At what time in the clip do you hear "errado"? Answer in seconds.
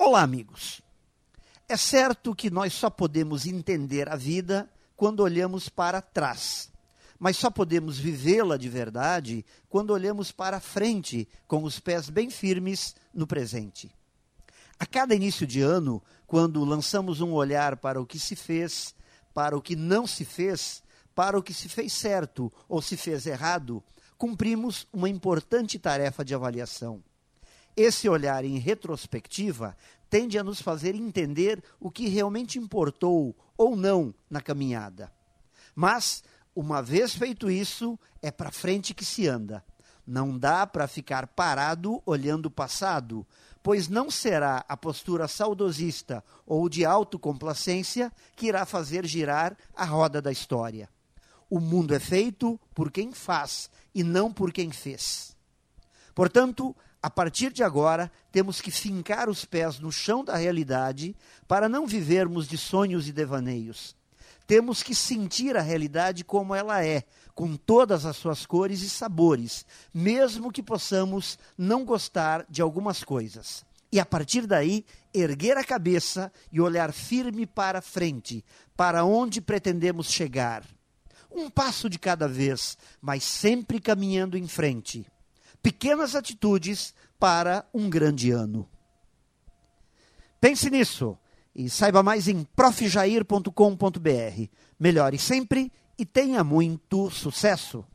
23.26-23.82